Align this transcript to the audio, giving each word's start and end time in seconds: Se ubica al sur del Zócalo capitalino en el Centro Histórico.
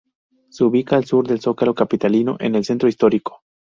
Se 0.49 0.63
ubica 0.63 0.95
al 0.95 1.05
sur 1.05 1.27
del 1.27 1.41
Zócalo 1.41 1.75
capitalino 1.75 2.35
en 2.39 2.55
el 2.55 2.65
Centro 2.65 2.89
Histórico. 2.89 3.43